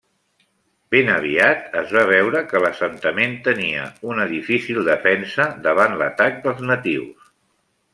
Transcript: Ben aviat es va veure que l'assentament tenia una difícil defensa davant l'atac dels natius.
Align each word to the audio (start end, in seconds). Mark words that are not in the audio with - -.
Ben 0.95 1.11
aviat 1.15 1.77
es 1.81 1.93
va 1.97 2.07
veure 2.13 2.41
que 2.53 2.63
l'assentament 2.65 3.37
tenia 3.51 3.87
una 4.15 4.29
difícil 4.35 4.83
defensa 4.93 5.51
davant 5.71 5.99
l'atac 6.03 6.47
dels 6.49 6.71
natius. 6.75 7.35